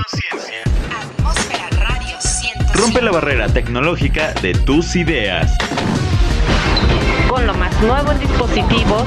[0.00, 0.62] Tecnociencia.
[0.98, 2.68] Atmósfera Radio 100.
[2.74, 5.52] Rompe la barrera tecnológica de tus ideas.
[7.28, 9.04] Con lo más nuevo en dispositivos,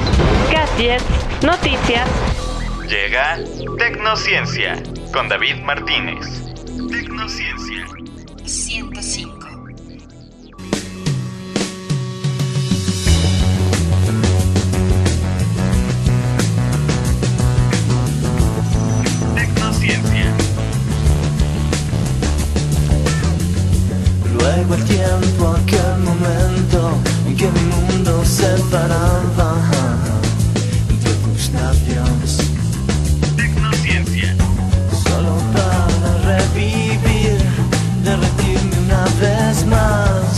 [0.52, 1.04] gadgets,
[1.42, 2.08] noticias.
[2.88, 3.40] Llega
[3.80, 6.44] Tecnociencia con David Martínez.
[6.92, 7.88] Tecnociencia
[8.46, 9.44] 105.
[24.46, 26.98] El tiempo, aquel momento
[27.28, 29.56] en que mi mundo se paraba
[30.90, 32.38] entre tus labios.
[33.38, 34.36] Tecnociencia.
[35.08, 37.38] Solo para revivir,
[38.04, 40.38] derretirme una vez más,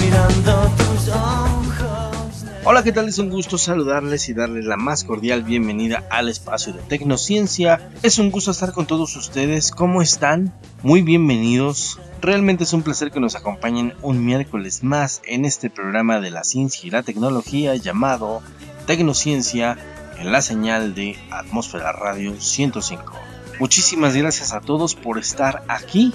[0.00, 2.44] mirando tus ojos.
[2.64, 3.08] Hola, ¿qué tal?
[3.08, 7.90] Es un gusto saludarles y darles la más cordial bienvenida al espacio de Tecnociencia.
[8.02, 9.72] Es un gusto estar con todos ustedes.
[9.72, 10.52] ¿Cómo están?
[10.82, 11.98] Muy bienvenidos.
[12.22, 16.42] Realmente es un placer que nos acompañen un miércoles más en este programa de la
[16.42, 18.40] ciencia y la tecnología llamado
[18.86, 19.76] Tecnociencia
[20.18, 23.12] en la señal de Atmósfera Radio 105.
[23.58, 26.14] Muchísimas gracias a todos por estar aquí.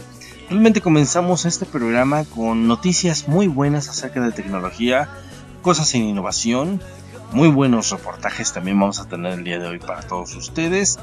[0.49, 5.09] Realmente comenzamos este programa con noticias muy buenas acerca de tecnología,
[5.61, 6.81] cosas en innovación,
[7.31, 10.97] muy buenos reportajes también vamos a tener el día de hoy para todos ustedes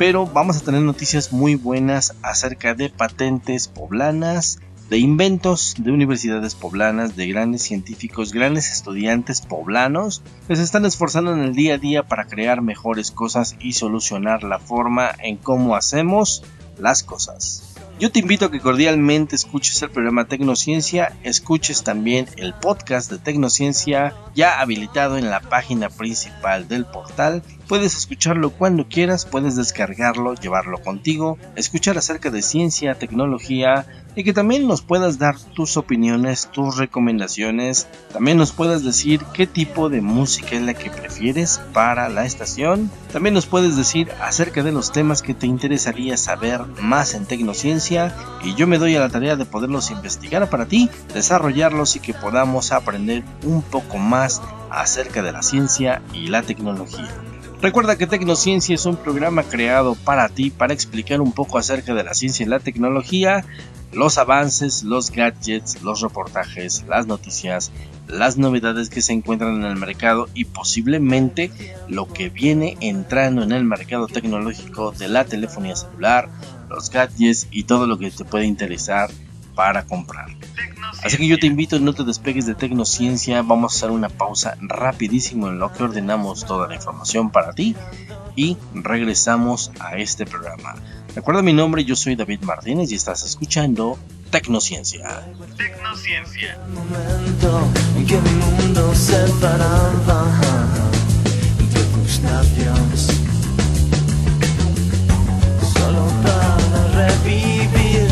[0.00, 6.54] pero vamos a tener noticias muy buenas acerca de patentes poblanas, de inventos de universidades
[6.54, 11.78] poblanas, de grandes científicos, grandes estudiantes poblanos que se están esforzando en el día a
[11.78, 16.44] día para crear mejores cosas y solucionar la forma en cómo hacemos
[16.78, 17.70] las cosas.
[18.00, 23.18] Yo te invito a que cordialmente escuches el programa Tecnociencia, escuches también el podcast de
[23.18, 27.42] Tecnociencia ya habilitado en la página principal del portal.
[27.68, 34.32] Puedes escucharlo cuando quieras, puedes descargarlo, llevarlo contigo, escuchar acerca de ciencia, tecnología, y que
[34.32, 40.00] también nos puedas dar tus opiniones, tus recomendaciones, también nos puedas decir qué tipo de
[40.00, 44.92] música es la que prefieres para la estación, también nos puedes decir acerca de los
[44.92, 48.14] temas que te interesaría saber más en Tecnociencia.
[48.42, 52.14] Y yo me doy a la tarea de poderlos investigar para ti, desarrollarlos y que
[52.14, 54.40] podamos aprender un poco más
[54.70, 57.08] acerca de la ciencia y la tecnología.
[57.60, 62.04] Recuerda que Tecnociencia es un programa creado para ti para explicar un poco acerca de
[62.04, 63.44] la ciencia y la tecnología
[63.92, 67.72] los avances, los gadgets, los reportajes, las noticias,
[68.06, 71.50] las novedades que se encuentran en el mercado y posiblemente
[71.88, 76.28] lo que viene entrando en el mercado tecnológico de la telefonía celular,
[76.68, 79.10] los gadgets y todo lo que te puede interesar
[79.54, 80.28] para comprar.
[81.04, 84.56] Así que yo te invito, no te despegues de Tecnociencia, vamos a hacer una pausa
[84.60, 87.74] rapidísimo en lo que ordenamos toda la información para ti
[88.36, 90.74] y regresamos a este programa.
[91.14, 93.98] Recuerda mi nombre, yo soy David Martínez y estás escuchando
[94.30, 95.24] Tecnociencia.
[95.56, 96.56] Tecnociencia.
[96.72, 100.24] Momento en que mi mundo se paraba
[101.58, 103.08] entre tus labios.
[105.74, 108.08] Solo para revivir,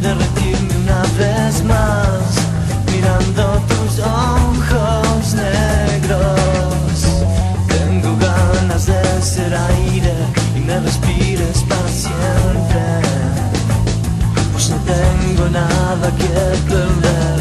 [0.00, 2.36] derretirme una vez más,
[2.92, 7.02] mirando tus ojos negros.
[7.66, 12.82] Tengo ganas de ser aire me respires para siempre,
[14.52, 16.28] pues no tengo nada que
[16.68, 17.40] perder.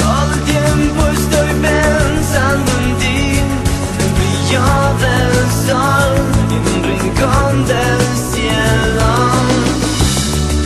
[0.00, 4.66] Todo el tiempo estoy pensando en ti, en el brillo
[5.04, 5.34] del
[5.66, 6.12] sol
[6.54, 8.02] en un rincón del
[8.32, 9.10] cielo.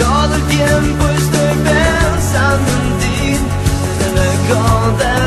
[0.02, 3.18] Todo el tiempo estoy pensando en ti,
[3.94, 4.62] en el eco
[4.98, 5.17] del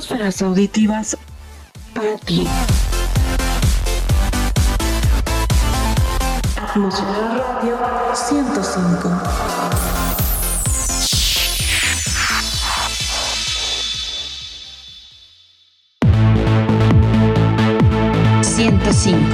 [0.00, 1.16] atmósferas auditivas
[1.94, 2.46] para ti.
[6.74, 7.78] Radio
[18.42, 19.24] 105.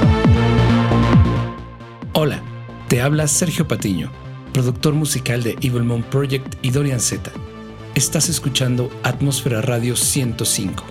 [2.13, 2.41] Hola,
[2.89, 4.11] te habla Sergio Patiño,
[4.51, 7.31] productor musical de Evil Moon Project y Dorian Z.
[7.97, 10.83] Estás escuchando Atmósfera Radio 105.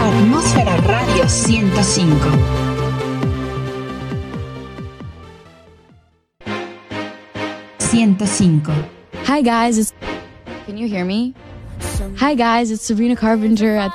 [0.00, 2.26] Atmósfera Radio 105.
[7.78, 8.24] Ciento
[9.26, 9.92] Hi guys, it's
[10.64, 11.34] Can you hear me?
[12.16, 13.92] Hi guys, it's Sabrina Carpenter at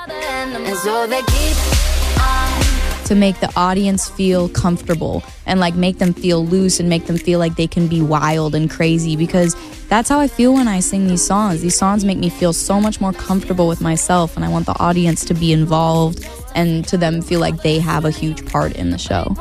[3.05, 7.17] to make the audience feel comfortable and like make them feel loose and make them
[7.17, 9.53] feel like they can be wild and crazy because
[9.91, 11.61] that's how I feel when I sing these songs.
[11.61, 14.79] These songs make me feel so much more comfortable with myself and I want the
[14.79, 18.91] audience to be involved and to them feel like they have a huge part in
[18.91, 19.35] the show.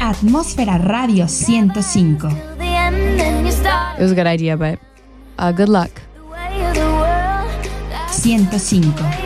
[0.00, 2.32] Atmósfera Radio 105.
[3.98, 4.80] It was a good idea, but
[5.38, 6.02] uh, good luck.
[6.26, 9.21] 105.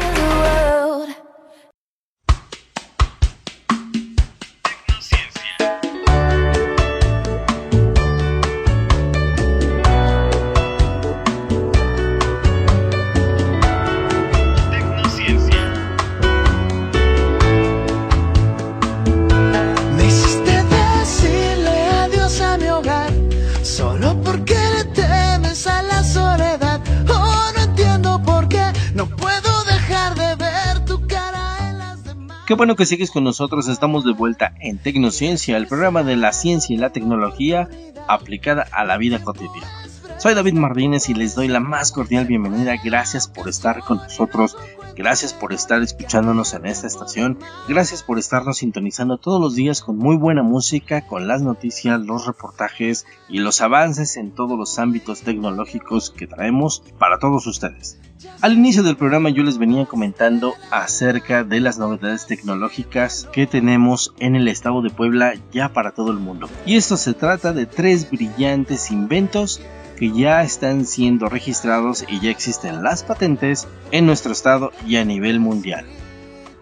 [32.47, 36.33] Qué bueno que sigues con nosotros, estamos de vuelta en Tecnociencia, el programa de la
[36.33, 37.69] ciencia y la tecnología
[38.07, 39.67] aplicada a la vida cotidiana.
[40.19, 44.57] Soy David Martínez y les doy la más cordial bienvenida, gracias por estar con nosotros,
[44.97, 47.39] gracias por estar escuchándonos en esta estación,
[47.69, 52.27] gracias por estarnos sintonizando todos los días con muy buena música, con las noticias, los
[52.27, 57.99] reportajes y los avances en todos los ámbitos tecnológicos que traemos para todos ustedes.
[58.41, 64.15] Al inicio del programa yo les venía comentando acerca de las novedades tecnológicas que tenemos
[64.19, 66.49] en el estado de Puebla ya para todo el mundo.
[66.65, 69.61] Y esto se trata de tres brillantes inventos
[69.97, 75.05] que ya están siendo registrados y ya existen las patentes en nuestro estado y a
[75.05, 75.87] nivel mundial.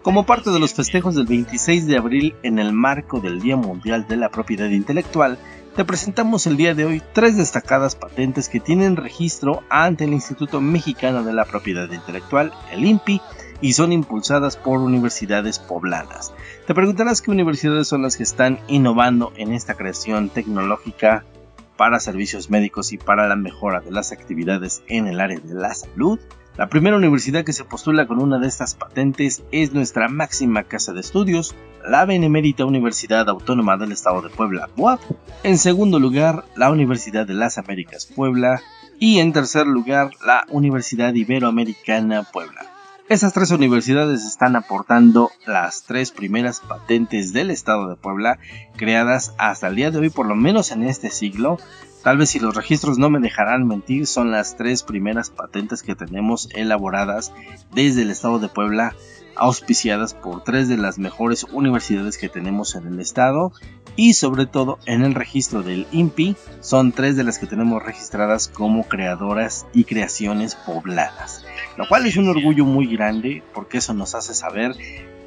[0.01, 4.07] Como parte de los festejos del 26 de abril en el marco del Día Mundial
[4.07, 5.39] de la Propiedad Intelectual,
[5.75, 10.61] te presentamos el día de hoy tres destacadas patentes que tienen registro ante el Instituto
[10.61, 13.19] Mexicano de la Propiedad Intelectual, el INPI,
[13.61, 16.33] y son impulsadas por universidades poblanas.
[16.67, 21.25] Te preguntarás qué universidades son las que están innovando en esta creación tecnológica
[21.77, 25.73] para servicios médicos y para la mejora de las actividades en el área de la
[25.73, 26.19] salud.
[26.57, 30.93] La primera universidad que se postula con una de estas patentes es nuestra máxima casa
[30.93, 31.53] de estudios,
[31.85, 34.69] la Benemérita Universidad Autónoma del Estado de Puebla.
[35.43, 38.61] En segundo lugar, la Universidad de las Américas Puebla.
[38.99, 42.74] Y en tercer lugar, la Universidad Iberoamericana Puebla.
[43.07, 48.39] Estas tres universidades están aportando las tres primeras patentes del estado de Puebla
[48.77, 51.59] creadas hasta el día de hoy, por lo menos en este siglo,
[52.05, 55.95] Tal vez si los registros no me dejarán mentir, son las tres primeras patentes que
[55.95, 57.33] tenemos elaboradas
[57.73, 58.93] desde el estado de Puebla,
[59.35, 63.51] auspiciadas por tres de las mejores universidades que tenemos en el estado
[63.95, 68.47] y sobre todo en el registro del INPI son tres de las que tenemos registradas
[68.47, 71.45] como creadoras y creaciones pobladas.
[71.77, 74.75] Lo cual es un orgullo muy grande porque eso nos hace saber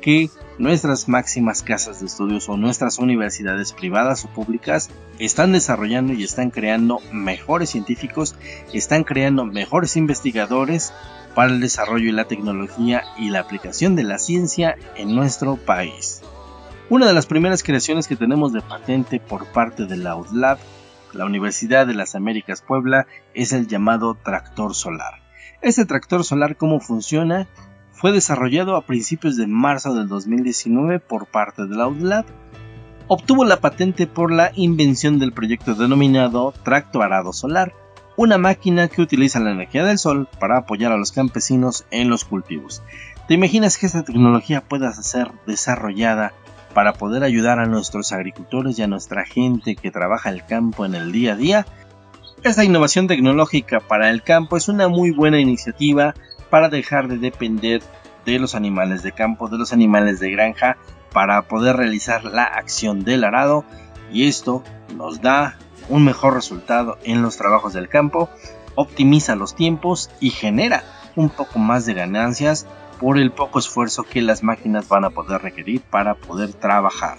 [0.01, 6.25] que nuestras máximas casas de estudios o nuestras universidades privadas o públicas están desarrollando y
[6.25, 8.35] están creando mejores científicos,
[8.73, 10.93] están creando mejores investigadores
[11.35, 16.23] para el desarrollo y la tecnología y la aplicación de la ciencia en nuestro país.
[16.91, 20.59] Una de las primeras creaciones que tenemos de patente por parte de la UDLAB,
[21.13, 25.23] la Universidad de las Américas Puebla, es el llamado tractor solar.
[25.61, 27.47] Este tractor solar, ¿cómo funciona?
[27.99, 32.25] Fue desarrollado a principios de marzo del 2019 por parte de la UDLAB.
[33.09, 37.75] Obtuvo la patente por la invención del proyecto denominado Tracto Arado Solar,
[38.17, 42.25] una máquina que utiliza la energía del sol para apoyar a los campesinos en los
[42.25, 42.83] cultivos.
[43.27, 46.33] ¿Te imaginas que esta tecnología pueda ser desarrollada
[46.75, 50.95] para poder ayudar a nuestros agricultores y a nuestra gente que trabaja el campo en
[50.95, 51.67] el día a día?
[52.45, 56.15] Esta innovación tecnológica para el campo es una muy buena iniciativa
[56.51, 57.83] para dejar de depender
[58.25, 60.77] de los animales de campo, de los animales de granja,
[61.13, 63.65] para poder realizar la acción del arado
[64.13, 64.63] y esto
[64.95, 68.29] nos da un mejor resultado en los trabajos del campo,
[68.75, 70.85] optimiza los tiempos y genera
[71.17, 72.67] un poco más de ganancias
[73.01, 77.17] por el poco esfuerzo que las máquinas van a poder requerir para poder trabajar.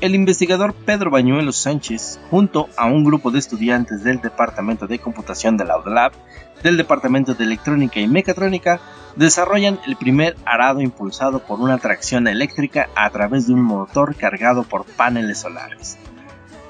[0.00, 5.58] El investigador Pedro Bañuelos Sánchez, junto a un grupo de estudiantes del Departamento de Computación
[5.58, 6.12] de la UDLAB,
[6.62, 8.80] del Departamento de Electrónica y Mecatrónica,
[9.16, 14.62] desarrollan el primer arado impulsado por una tracción eléctrica a través de un motor cargado
[14.62, 15.98] por paneles solares.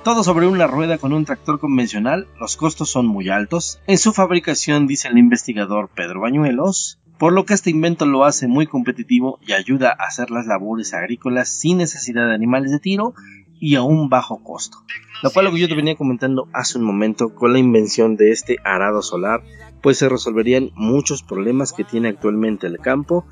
[0.02, 3.80] Todo sobre una rueda con un tractor convencional, los costos son muy altos.
[3.86, 8.48] En su fabricación, dice el investigador Pedro Bañuelos, por lo que este invento lo hace
[8.48, 13.12] muy competitivo y ayuda a hacer las labores agrícolas sin necesidad de animales de tiro
[13.60, 14.78] y a un bajo costo.
[15.22, 18.30] Lo cual lo que yo te venía comentando hace un momento con la invención de
[18.30, 19.42] este arado solar,
[19.82, 23.26] pues se resolverían muchos problemas que tiene actualmente el campo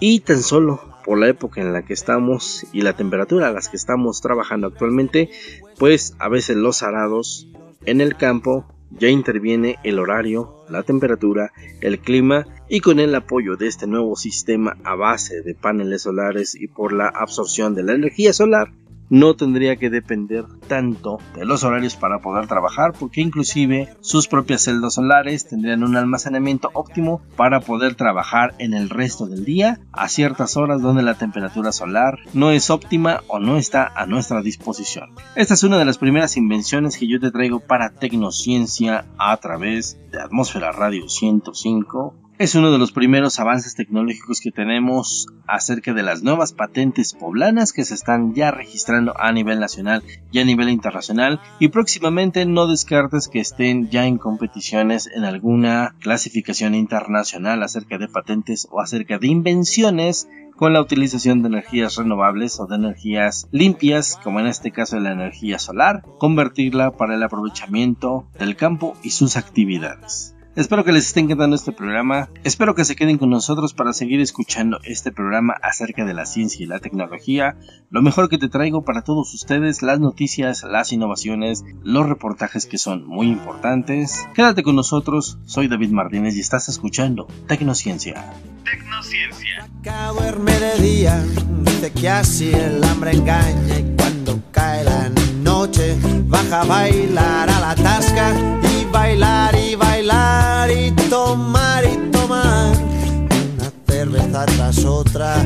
[0.00, 3.68] y tan solo por la época en la que estamos y la temperatura a las
[3.68, 5.30] que estamos trabajando actualmente,
[5.78, 7.46] pues a veces los arados
[7.86, 13.58] en el campo ya interviene el horario, la temperatura, el clima y con el apoyo
[13.58, 17.92] de este nuevo sistema a base de paneles solares y por la absorción de la
[17.92, 18.72] energía solar,
[19.10, 24.62] no tendría que depender tanto de los horarios para poder trabajar porque inclusive sus propias
[24.62, 30.08] celdas solares tendrían un almacenamiento óptimo para poder trabajar en el resto del día a
[30.08, 35.10] ciertas horas donde la temperatura solar no es óptima o no está a nuestra disposición.
[35.36, 39.98] Esta es una de las primeras invenciones que yo te traigo para Tecnociencia a través
[40.10, 46.02] de Atmósfera Radio 105 es uno de los primeros avances tecnológicos que tenemos acerca de
[46.02, 50.68] las nuevas patentes poblanas que se están ya registrando a nivel nacional y a nivel
[50.68, 57.96] internacional y próximamente no descartes que estén ya en competiciones en alguna clasificación internacional acerca
[57.96, 63.46] de patentes o acerca de invenciones con la utilización de energías renovables o de energías
[63.52, 69.10] limpias, como en este caso la energía solar, convertirla para el aprovechamiento del campo y
[69.10, 70.34] sus actividades.
[70.54, 72.28] Espero que les esté encantando este programa.
[72.44, 76.62] Espero que se queden con nosotros para seguir escuchando este programa acerca de la ciencia
[76.62, 77.56] y la tecnología.
[77.88, 82.76] Lo mejor que te traigo para todos ustedes, las noticias, las innovaciones, los reportajes que
[82.76, 84.28] son muy importantes.
[84.34, 88.22] Quédate con nosotros, soy David Martínez y estás escuchando Tecnociencia.
[88.62, 89.70] Tecnociencia.
[89.80, 91.24] Acá duerme de día,
[91.62, 95.10] dice que así el hambre engaña y cuando cae la
[95.42, 99.61] noche baja a bailar a la tasca y bailar y
[100.02, 105.36] bailar y tomar y tomar una cerveza tras otra,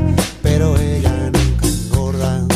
[0.43, 2.47] pero ella nunca engorda,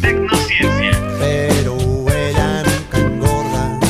[0.00, 1.00] Tecnociencia.
[1.20, 1.76] pero
[2.10, 3.80] ella nunca engorda.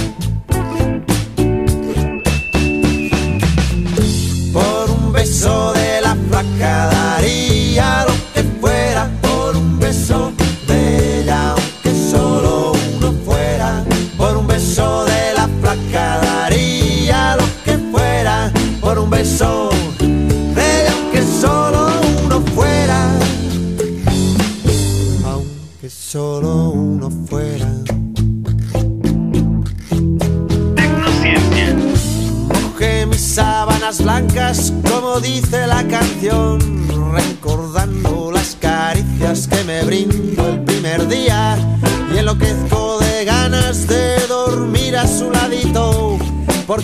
[4.53, 8.05] Por un beso de la flaca daría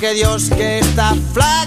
[0.00, 1.57] porque Dios que está flaca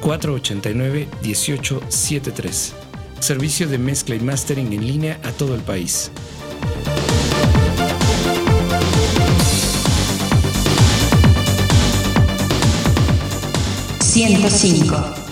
[0.00, 2.72] 442-489-1873.
[3.20, 6.10] Servicio de mezcla y mastering en línea a todo el país.
[14.14, 15.31] 105.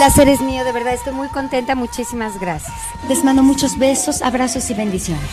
[0.00, 2.72] Placer es mío, de verdad, estoy muy contenta, muchísimas gracias.
[3.06, 5.28] Les mando muchos besos, abrazos y bendiciones.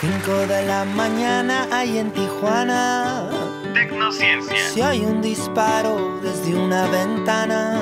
[0.00, 3.30] Cinco de la mañana hay en Tijuana.
[3.74, 4.70] Tecnociencia.
[4.70, 7.80] Si hay un disparo desde una ventana.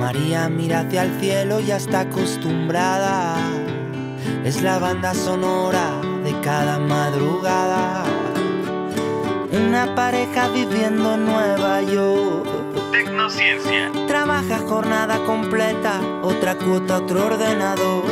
[0.00, 3.61] María mira hacia el cielo, ya está acostumbrada.
[4.44, 8.02] Es la banda sonora de cada madrugada.
[9.52, 12.48] Una pareja viviendo en Nueva York.
[12.90, 13.92] Tecnociencia.
[14.08, 18.02] Trabaja jornada completa, otra cuota, otro ordenador.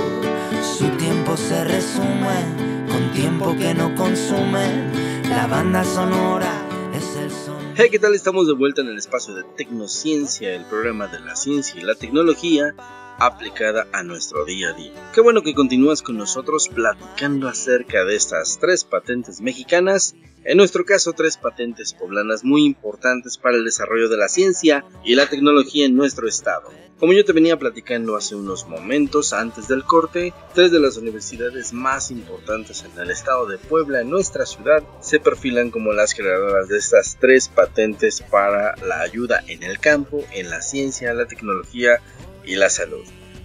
[0.63, 5.25] Su tiempo se resume con tiempo que no consume.
[5.29, 6.53] La banda sonora
[6.95, 7.57] es el son.
[7.75, 8.15] Hey, ¿qué tal?
[8.15, 11.97] Estamos de vuelta en el espacio de Tecnociencia, el programa de la ciencia y la
[11.97, 12.77] tecnología
[13.21, 14.93] aplicada a nuestro día a día.
[15.15, 20.87] Qué bueno que continúas con nosotros platicando acerca de estas tres patentes mexicanas, en nuestro
[20.87, 25.85] caso tres patentes poblanas muy importantes para el desarrollo de la ciencia y la tecnología
[25.85, 26.71] en nuestro estado.
[26.99, 31.73] Como yo te venía platicando hace unos momentos antes del corte, tres de las universidades
[31.73, 36.69] más importantes en el estado de Puebla, en nuestra ciudad, se perfilan como las creadoras
[36.69, 42.03] de estas tres patentes para la ayuda en el campo, en la ciencia, la tecnología
[42.51, 43.05] y la salud.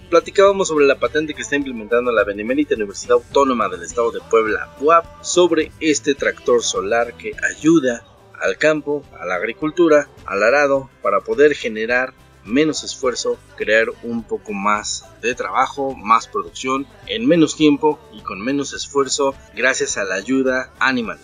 [0.10, 4.76] Platicábamos sobre la patente que está implementando la Benemérita Universidad Autónoma del Estado de Puebla,
[4.80, 8.04] UAP, sobre este tractor solar que ayuda
[8.40, 12.14] al campo, a la agricultura, al arado, para poder generar
[12.44, 18.42] menos esfuerzo, crear un poco más de trabajo, más producción, en menos tiempo y con
[18.42, 21.20] menos esfuerzo, gracias a la ayuda animal.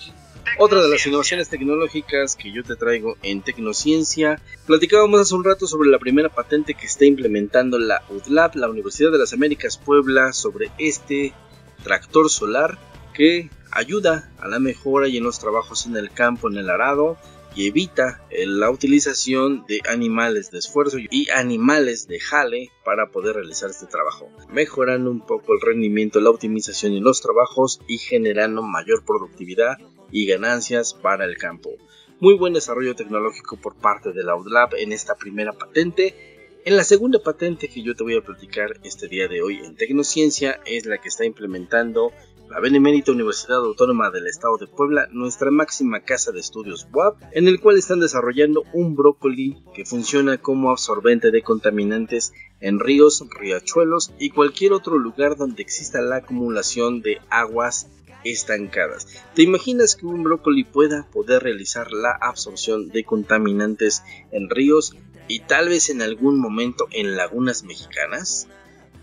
[0.57, 5.65] Otra de las innovaciones tecnológicas que yo te traigo en Tecnociencia, platicábamos hace un rato
[5.65, 10.33] sobre la primera patente que está implementando la UDLAB, la Universidad de las Américas Puebla,
[10.33, 11.33] sobre este
[11.83, 12.77] tractor solar
[13.13, 17.17] que ayuda a la mejora y en los trabajos en el campo, en el arado,
[17.55, 23.35] y evita eh, la utilización de animales de esfuerzo y animales de jale para poder
[23.35, 28.61] realizar este trabajo, mejorando un poco el rendimiento, la optimización en los trabajos y generando
[28.61, 29.77] mayor productividad
[30.12, 31.71] y ganancias para el campo.
[32.19, 36.60] Muy buen desarrollo tecnológico por parte de la UDLAB en esta primera patente.
[36.65, 39.76] En la segunda patente que yo te voy a platicar este día de hoy en
[39.76, 42.12] Tecnociencia es la que está implementando
[42.52, 47.47] la Benemérita Universidad Autónoma del Estado de Puebla, nuestra máxima casa de estudios WAP, en
[47.47, 54.12] el cual están desarrollando un brócoli que funciona como absorbente de contaminantes en ríos, riachuelos
[54.19, 57.88] y cualquier otro lugar donde exista la acumulación de aguas
[58.23, 59.07] estancadas.
[59.34, 64.95] ¿Te imaginas que un brócoli pueda poder realizar la absorción de contaminantes en ríos
[65.27, 68.47] y tal vez en algún momento en lagunas mexicanas?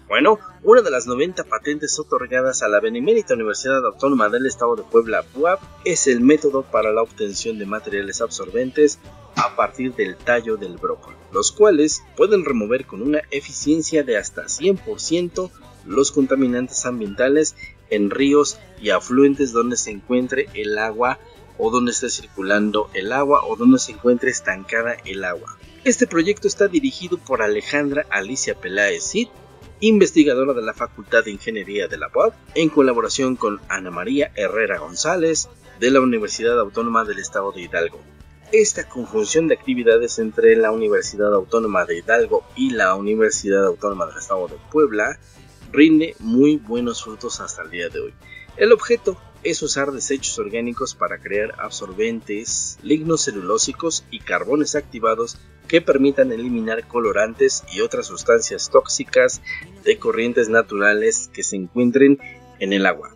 [0.08, 4.82] Bueno, una de las 90 patentes otorgadas a la Benemérita Universidad Autónoma del Estado de
[4.82, 8.98] Puebla, BUAP, es el método para la obtención de materiales absorbentes
[9.36, 14.44] a partir del tallo del brócoli, los cuales pueden remover con una eficiencia de hasta
[14.44, 15.50] 100%
[15.84, 17.54] los contaminantes ambientales
[17.90, 21.18] en ríos y afluentes donde se encuentre el agua
[21.58, 25.58] o donde esté circulando el agua o donde se encuentre estancada el agua.
[25.84, 29.28] Este proyecto está dirigido por Alejandra Alicia Peláez Cid,
[29.80, 34.78] investigadora de la Facultad de Ingeniería de la UAP, en colaboración con Ana María Herrera
[34.78, 35.48] González
[35.78, 38.00] de la Universidad Autónoma del Estado de Hidalgo.
[38.50, 44.18] Esta conjunción de actividades entre la Universidad Autónoma de Hidalgo y la Universidad Autónoma del
[44.18, 45.18] Estado de Puebla
[45.72, 48.14] rinde muy buenos frutos hasta el día de hoy.
[48.56, 56.32] El objeto es usar desechos orgánicos para crear absorbentes lignocelulósicos y carbones activados que permitan
[56.32, 59.42] eliminar colorantes y otras sustancias tóxicas
[59.84, 62.18] de corrientes naturales que se encuentren
[62.58, 63.14] en el agua.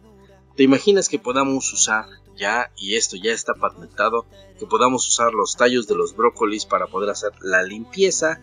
[0.57, 4.27] ¿Te imaginas que podamos usar ya, y esto ya está patentado,
[4.59, 8.41] que podamos usar los tallos de los brócolis para poder hacer la limpieza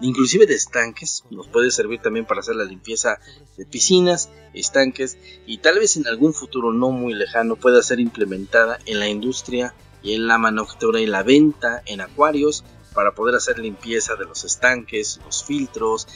[0.00, 3.18] inclusive de estanques, nos puede servir también para hacer la limpieza
[3.56, 8.78] de piscinas, estanques y tal vez en algún futuro no muy lejano pueda ser implementada
[8.86, 13.58] en la industria y en la manufactura y la venta en acuarios para poder hacer
[13.58, 16.06] limpieza de los estanques, los filtros.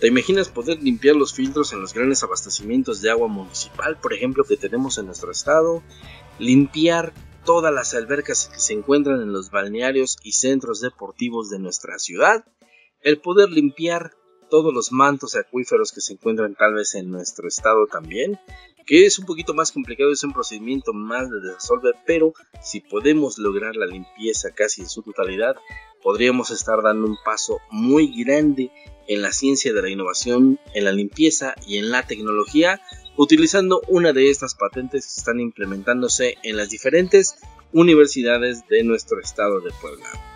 [0.00, 4.44] ¿Te imaginas poder limpiar los filtros en los grandes abastecimientos de agua municipal, por ejemplo,
[4.44, 5.82] que tenemos en nuestro estado?
[6.38, 7.12] Limpiar
[7.44, 12.44] todas las albercas que se encuentran en los balnearios y centros deportivos de nuestra ciudad
[13.04, 14.12] el poder limpiar
[14.50, 18.38] todos los mantos acuíferos que se encuentran tal vez en nuestro estado también,
[18.86, 23.38] que es un poquito más complicado, es un procedimiento más de resolver, pero si podemos
[23.38, 25.56] lograr la limpieza casi en su totalidad,
[26.02, 28.70] podríamos estar dando un paso muy grande
[29.06, 32.80] en la ciencia de la innovación, en la limpieza y en la tecnología,
[33.16, 37.36] utilizando una de estas patentes que están implementándose en las diferentes
[37.72, 40.33] universidades de nuestro estado de Puebla.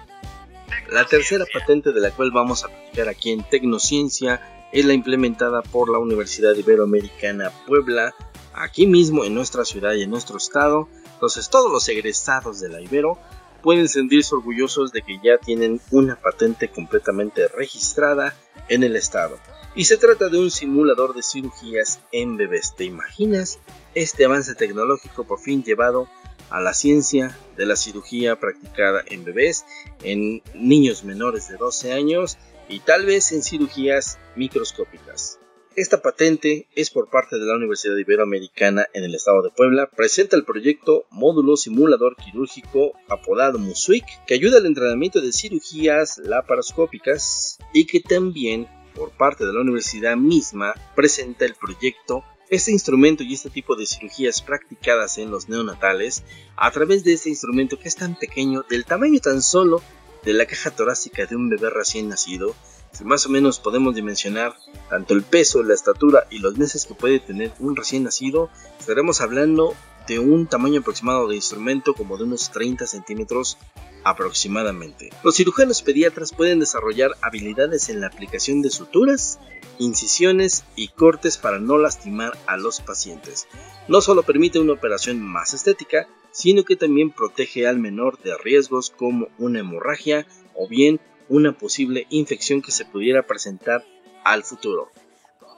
[0.91, 5.63] La tercera patente de la cual vamos a platicar aquí en Tecnociencia es la implementada
[5.63, 8.15] por la Universidad Iberoamericana Puebla,
[8.55, 10.89] aquí mismo en nuestra ciudad y en nuestro estado.
[11.15, 13.19] Entonces todos los egresados de la Ibero
[13.63, 18.35] pueden sentirse orgullosos de que ya tienen una patente completamente registrada
[18.69, 19.39] en el estado.
[19.75, 22.75] Y se trata de un simulador de cirugías en bebés.
[22.75, 23.59] ¿Te imaginas
[23.95, 26.09] este avance tecnológico por fin llevado
[26.51, 29.65] a la ciencia de la cirugía practicada en bebés,
[30.03, 35.39] en niños menores de 12 años y tal vez en cirugías microscópicas.
[35.79, 39.89] Esta patente es por parte de la Universidad Iberoamericana en el estado de Puebla.
[39.89, 47.59] Presenta el proyecto Módulo Simulador Quirúrgico apodado MUSUIC, que ayuda al entrenamiento de cirugías laparoscópicas
[47.73, 53.35] y que también por parte de la universidad misma presenta el proyecto este instrumento y
[53.35, 56.25] este tipo de cirugías practicadas en los neonatales
[56.57, 59.83] a través de este instrumento que es tan pequeño, del tamaño tan solo
[60.25, 62.55] de la caja torácica de un bebé recién nacido,
[62.93, 64.55] si más o menos podemos dimensionar
[64.89, 69.21] tanto el peso, la estatura y los meses que puede tener un recién nacido, estaremos
[69.21, 69.75] hablando
[70.09, 73.59] de un tamaño aproximado de instrumento como de unos 30 centímetros
[74.05, 75.11] aproximadamente.
[75.23, 79.39] Los cirujanos pediatras pueden desarrollar habilidades en la aplicación de suturas,
[79.79, 83.47] incisiones y cortes para no lastimar a los pacientes.
[83.87, 88.91] No solo permite una operación más estética, sino que también protege al menor de riesgos
[88.91, 93.85] como una hemorragia o bien una posible infección que se pudiera presentar
[94.25, 94.89] al futuro.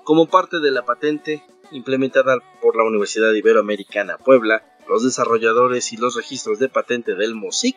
[0.04, 6.16] Como parte de la patente implementada por la Universidad Iberoamericana Puebla, los desarrolladores y los
[6.16, 7.76] registros de patente del MOSIC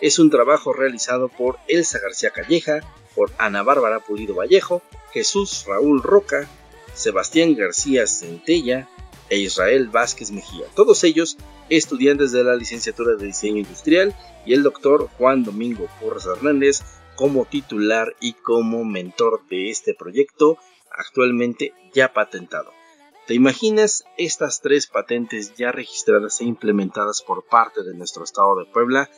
[0.00, 2.80] es un trabajo realizado por Elsa García Calleja,
[3.14, 6.48] por Ana Bárbara Pulido Vallejo, Jesús Raúl Roca,
[6.94, 8.88] Sebastián García Centella
[9.28, 10.66] e Israel Vázquez Mejía.
[10.74, 11.36] Todos ellos
[11.68, 16.82] estudiantes de la licenciatura de diseño industrial y el doctor Juan Domingo Porras Hernández
[17.14, 20.58] como titular y como mentor de este proyecto
[20.90, 22.72] actualmente ya patentado.
[23.30, 28.64] ¿Te imaginas estas tres patentes ya registradas e implementadas por parte de nuestro estado de
[28.64, 29.08] Puebla?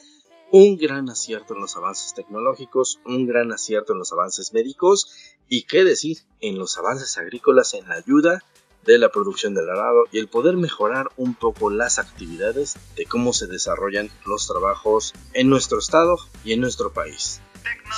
[0.50, 5.10] Un gran acierto en los avances tecnológicos, un gran acierto en los avances médicos
[5.48, 8.44] y qué decir en los avances agrícolas en la ayuda
[8.84, 13.32] de la producción del arado y el poder mejorar un poco las actividades de cómo
[13.32, 17.40] se desarrollan los trabajos en nuestro estado y en nuestro país.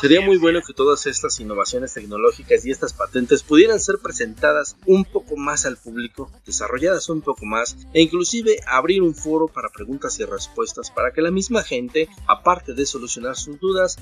[0.00, 5.04] Sería muy bueno que todas estas innovaciones tecnológicas y estas patentes pudieran ser presentadas un
[5.04, 10.18] poco más al público, desarrolladas un poco más e inclusive abrir un foro para preguntas
[10.18, 13.96] y respuestas para que la misma gente, aparte de solucionar sus dudas,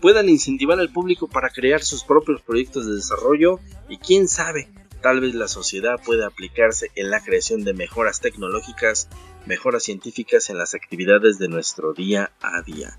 [0.00, 4.68] puedan incentivar al público para crear sus propios proyectos de desarrollo y quién sabe,
[5.02, 9.08] tal vez la sociedad pueda aplicarse en la creación de mejoras tecnológicas,
[9.46, 12.98] mejoras científicas en las actividades de nuestro día a día.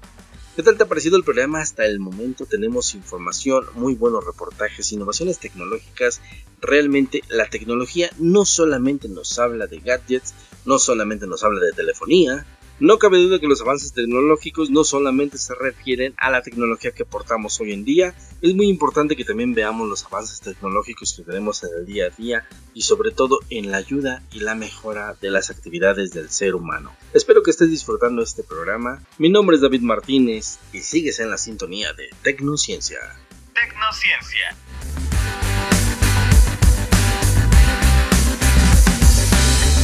[0.55, 1.61] ¿Qué tal te ha parecido el programa?
[1.61, 6.21] Hasta el momento tenemos información, muy buenos reportajes, innovaciones tecnológicas.
[6.59, 10.33] Realmente la tecnología no solamente nos habla de gadgets,
[10.65, 12.45] no solamente nos habla de telefonía,
[12.79, 17.05] no cabe duda que los avances tecnológicos no solamente se refieren a la tecnología que
[17.05, 21.63] portamos hoy en día, es muy importante que también veamos los avances tecnológicos que tenemos
[21.63, 25.29] en el día a día y sobre todo en la ayuda y la mejora de
[25.29, 26.95] las actividades del ser humano.
[27.13, 29.03] Espero que estés disfrutando este programa.
[29.17, 32.99] Mi nombre es David Martínez y sigues en la sintonía de Tecnociencia.
[33.53, 34.55] Tecnociencia.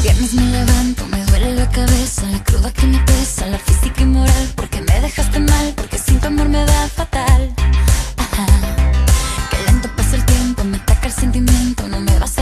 [0.05, 4.05] Viernes me levanto, me duele la cabeza, la cruda que me pesa, la física y
[4.05, 7.51] moral, porque me dejaste mal, porque sin tu amor me da fatal.
[8.15, 8.45] Ajá.
[9.49, 12.34] Que lento pasa el tiempo, me ataca el sentimiento, no me vas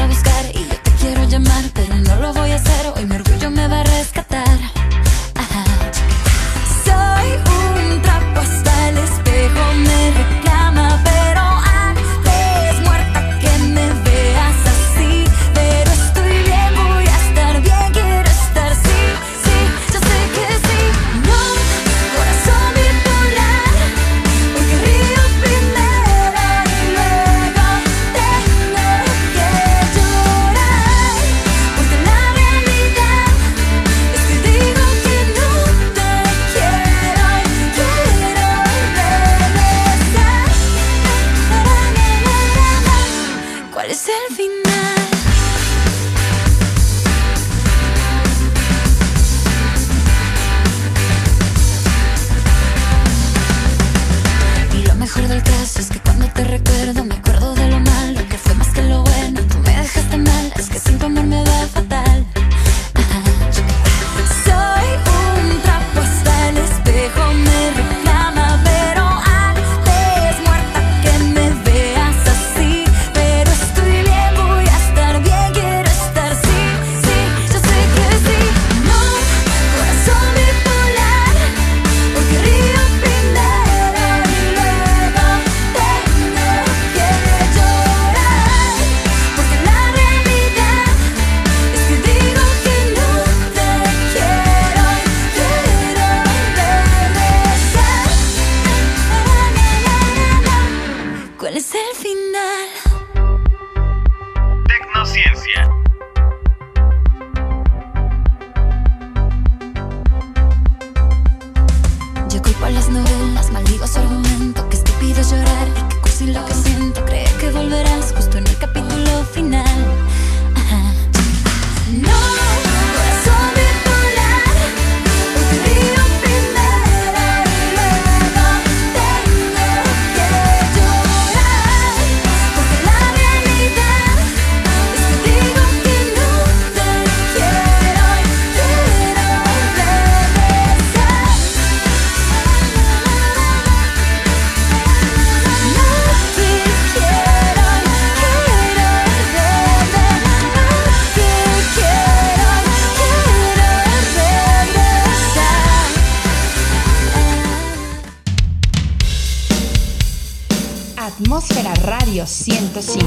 [161.43, 163.05] Atmósfera Radio 105.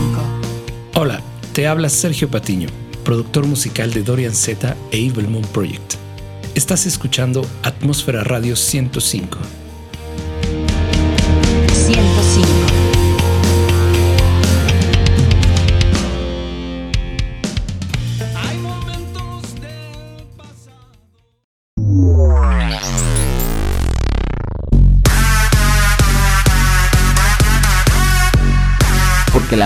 [0.94, 1.22] Hola,
[1.54, 2.68] te habla Sergio Patiño,
[3.02, 5.94] productor musical de Dorian Z e Evil Moon Project.
[6.54, 9.38] Estás escuchando Atmósfera Radio 105.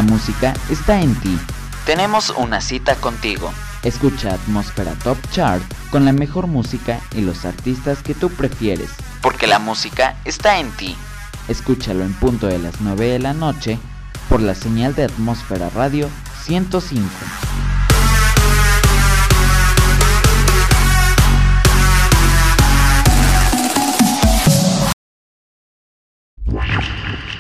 [0.00, 1.38] La música está en ti.
[1.84, 3.52] Tenemos una cita contigo.
[3.82, 8.88] Escucha Atmósfera Top Chart con la mejor música y los artistas que tú prefieres.
[9.20, 10.96] Porque la música está en ti.
[11.48, 13.78] Escúchalo en punto de las 9 de la noche
[14.30, 16.08] por la señal de Atmósfera Radio
[16.44, 17.06] 105.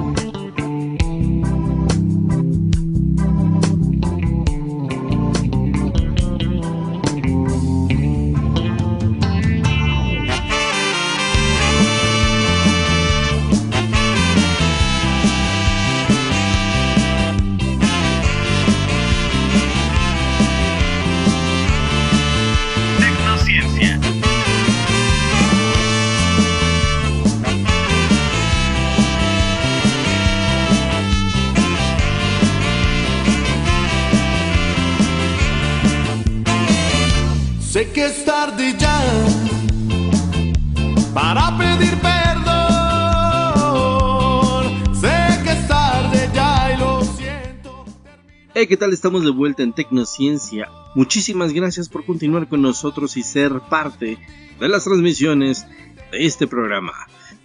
[48.67, 48.93] ¿Qué tal?
[48.93, 50.69] Estamos de vuelta en Tecnociencia.
[50.95, 54.17] Muchísimas gracias por continuar con nosotros y ser parte
[54.57, 55.65] de las transmisiones
[56.11, 56.93] de este programa.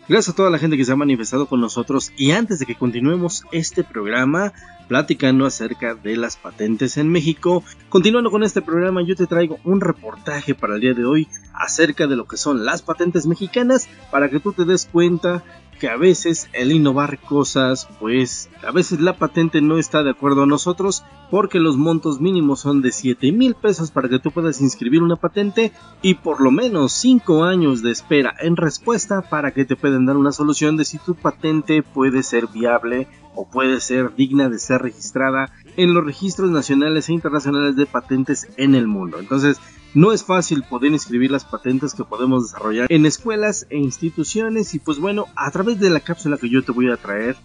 [0.09, 2.77] Gracias a toda la gente que se ha manifestado con nosotros y antes de que
[2.77, 4.53] continuemos este programa
[4.87, 9.81] platicando acerca de las patentes en México, continuando con este programa yo te traigo un
[9.81, 14.29] reportaje para el día de hoy acerca de lo que son las patentes mexicanas para
[14.29, 15.43] que tú te des cuenta
[15.79, 20.43] que a veces el innovar cosas, pues a veces la patente no está de acuerdo
[20.43, 24.61] a nosotros porque los montos mínimos son de 7 mil pesos para que tú puedas
[24.61, 29.65] inscribir una patente y por lo menos 5 años de espera en respuesta para que
[29.65, 34.15] te puedan dar una solución de si tu patente puede ser viable o puede ser
[34.17, 39.19] digna de ser registrada en los registros nacionales e internacionales de patentes en el mundo.
[39.21, 39.61] Entonces,
[39.95, 44.79] no es fácil poder inscribir las patentes que podemos desarrollar en escuelas e instituciones y
[44.79, 47.37] pues bueno, a través de la cápsula que yo te voy a traer,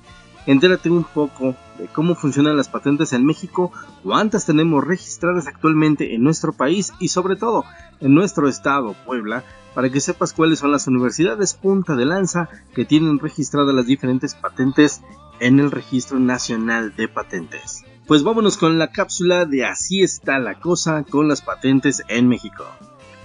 [0.45, 3.71] entérate un poco de cómo funcionan las patentes en México,
[4.03, 7.63] cuántas tenemos registradas actualmente en nuestro país y sobre todo
[7.99, 9.43] en nuestro estado, Puebla,
[9.73, 14.35] para que sepas cuáles son las universidades punta de lanza que tienen registradas las diferentes
[14.35, 15.01] patentes
[15.39, 17.83] en el Registro Nacional de Patentes.
[18.07, 22.65] Pues vámonos con la cápsula de Así está la cosa con las patentes en México.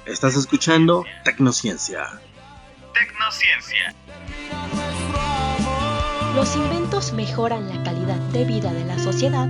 [0.07, 2.07] Estás escuchando Tecnociencia.
[2.95, 3.93] Tecnociencia.
[6.37, 9.49] Los inventos mejoran la calidad de vida de la sociedad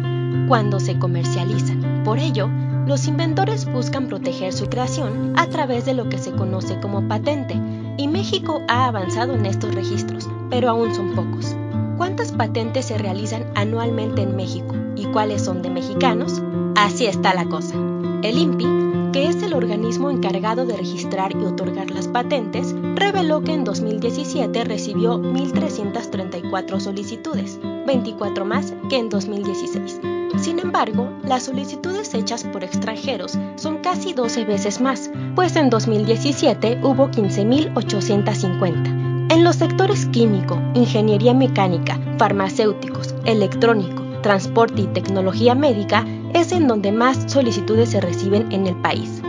[0.49, 2.05] cuando se comercializan.
[2.05, 2.49] Por ello,
[2.87, 7.61] los inventores buscan proteger su creación a través de lo que se conoce como patente,
[7.99, 11.55] y México ha avanzado en estos registros, pero aún son pocos.
[11.99, 14.75] ¿Cuántas patentes se realizan anualmente en México
[15.13, 16.43] cuáles son de mexicanos?
[16.77, 17.75] Así está la cosa.
[18.23, 18.67] El INPI,
[19.13, 24.65] que es el organismo encargado de registrar y otorgar las patentes, reveló que en 2017
[24.65, 30.01] recibió 1.334 solicitudes, 24 más que en 2016.
[30.37, 36.81] Sin embargo, las solicitudes hechas por extranjeros son casi 12 veces más, pues en 2017
[36.83, 39.33] hubo 15.850.
[39.33, 46.05] En los sectores químico, ingeniería mecánica, farmacéuticos, electrónico, transporte y tecnología médica
[46.35, 49.23] es en donde más solicitudes se reciben en el país.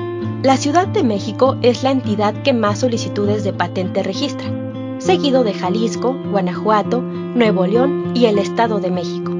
[0.43, 4.49] La Ciudad de México es la entidad que más solicitudes de patente registra,
[4.99, 9.33] seguido de Jalisco, Guanajuato, Nuevo León y el Estado de México.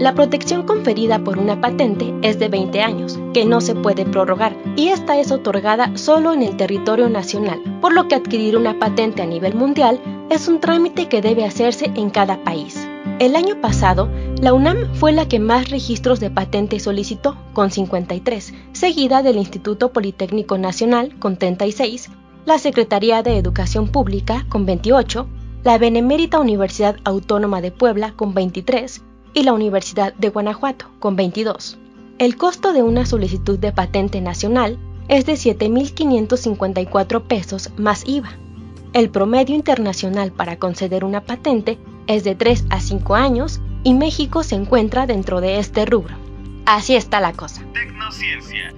[0.00, 4.56] La protección conferida por una patente es de 20 años, que no se puede prorrogar,
[4.74, 9.20] y esta es otorgada solo en el territorio nacional, por lo que adquirir una patente
[9.20, 10.00] a nivel mundial
[10.30, 12.89] es un trámite que debe hacerse en cada país.
[13.20, 14.08] El año pasado,
[14.40, 19.92] la UNAM fue la que más registros de patente solicitó, con 53, seguida del Instituto
[19.92, 22.08] Politécnico Nacional, con 36,
[22.46, 25.28] la Secretaría de Educación Pública, con 28,
[25.64, 29.02] la Benemérita Universidad Autónoma de Puebla, con 23,
[29.34, 31.76] y la Universidad de Guanajuato, con 22.
[32.16, 38.30] El costo de una solicitud de patente nacional es de 7.554 pesos más IVA.
[38.94, 41.78] El promedio internacional para conceder una patente
[42.10, 46.14] es de 3 a 5 años y México se encuentra dentro de este rubro.
[46.66, 47.62] Así está la cosa.
[47.72, 48.74] Tecnociencia.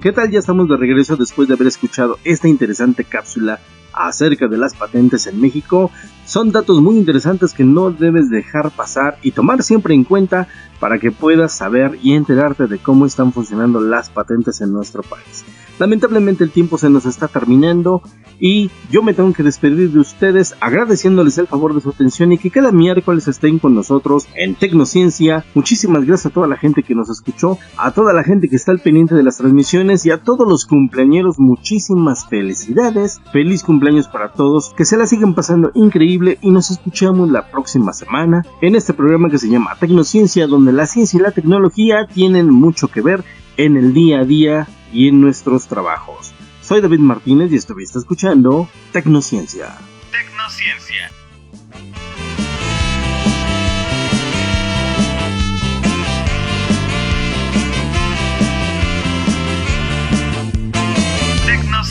[0.00, 0.30] ¿Qué tal?
[0.30, 3.60] Ya estamos de regreso después de haber escuchado esta interesante cápsula
[3.92, 5.90] acerca de las patentes en México.
[6.32, 10.48] Son datos muy interesantes que no debes dejar pasar y tomar siempre en cuenta
[10.80, 15.44] para que puedas saber y enterarte de cómo están funcionando las patentes en nuestro país.
[15.78, 18.02] Lamentablemente el tiempo se nos está terminando
[18.40, 22.38] y yo me tengo que despedir de ustedes agradeciéndoles el favor de su atención y
[22.38, 25.44] que cada miércoles estén con nosotros en Tecnociencia.
[25.54, 28.72] Muchísimas gracias a toda la gente que nos escuchó, a toda la gente que está
[28.72, 33.20] al pendiente de las transmisiones y a todos los cumpleañeros muchísimas felicidades.
[33.32, 37.92] Feliz cumpleaños para todos, que se la sigan pasando increíble y nos escuchamos la próxima
[37.92, 42.50] semana en este programa que se llama Tecnociencia donde la ciencia y la tecnología tienen
[42.50, 43.24] mucho que ver
[43.56, 46.32] en el día a día y en nuestros trabajos.
[46.60, 49.74] Soy David Martínez y estuviste escuchando Tecnociencia.
[50.10, 51.10] Tecnociencia.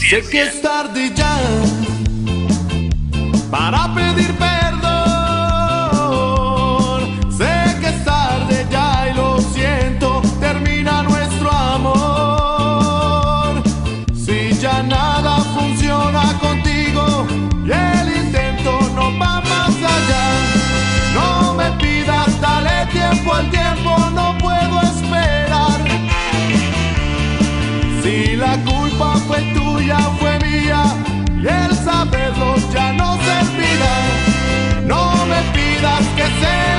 [0.09, 1.90] Sé que es tarde ya
[3.51, 4.81] para pedir perdón.
[7.29, 11.91] Sé que es tarde ya y lo siento, termina nuestro amor.
[14.15, 17.27] Si ya nada funciona contigo
[17.65, 20.25] y el intento no va más allá,
[21.13, 25.79] no me pidas, dale tiempo al tiempo, no puedo esperar.
[28.01, 30.83] Si la culpa fue tuya, fue mía,
[31.43, 32.50] y el saberlo
[36.41, 36.70] pidas